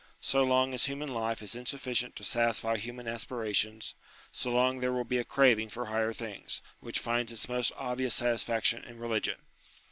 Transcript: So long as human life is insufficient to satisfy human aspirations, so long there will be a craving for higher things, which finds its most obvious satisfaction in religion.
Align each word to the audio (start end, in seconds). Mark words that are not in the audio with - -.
So 0.21 0.43
long 0.43 0.73
as 0.73 0.85
human 0.85 1.09
life 1.13 1.43
is 1.43 1.53
insufficient 1.55 2.15
to 2.15 2.23
satisfy 2.23 2.77
human 2.77 3.07
aspirations, 3.07 3.93
so 4.31 4.51
long 4.51 4.79
there 4.79 4.91
will 4.91 5.03
be 5.03 5.19
a 5.19 5.23
craving 5.23 5.69
for 5.69 5.85
higher 5.85 6.11
things, 6.11 6.59
which 6.79 6.97
finds 6.97 7.31
its 7.31 7.47
most 7.47 7.71
obvious 7.77 8.15
satisfaction 8.15 8.83
in 8.83 8.97
religion. 8.97 9.37